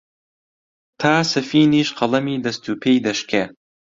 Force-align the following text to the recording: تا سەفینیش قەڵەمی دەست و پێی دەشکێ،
تا 0.99 1.13
سەفینیش 1.31 1.89
قەڵەمی 1.97 2.41
دەست 2.45 2.63
و 2.67 2.73
پێی 2.83 2.97
دەشکێ، 3.07 3.43